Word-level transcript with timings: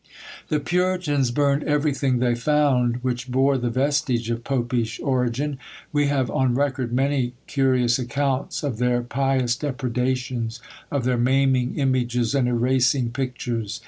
The 0.47 0.59
puritans 0.59 1.29
burned 1.29 1.63
everything 1.65 2.17
they 2.17 2.33
found 2.33 3.03
which 3.03 3.29
bore 3.29 3.55
the 3.59 3.69
vestige 3.69 4.31
of 4.31 4.43
popish 4.43 4.99
origin. 5.03 5.59
We 5.93 6.07
have 6.07 6.31
on 6.31 6.55
record 6.55 6.91
many 6.91 7.33
curious 7.45 7.99
accounts 7.99 8.63
of 8.63 8.79
their 8.79 9.03
pious 9.03 9.55
depredations, 9.55 10.59
of 10.89 11.03
their 11.03 11.19
maiming 11.19 11.75
images 11.77 12.33
and 12.33 12.47
erasing 12.47 13.11
pictures. 13.11 13.79